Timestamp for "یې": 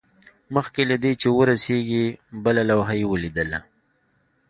2.99-3.05